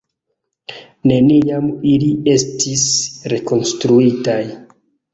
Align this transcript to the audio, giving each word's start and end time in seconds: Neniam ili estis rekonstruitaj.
Neniam 1.11 1.69
ili 1.93 2.11
estis 2.39 2.89
rekonstruitaj. 3.37 4.43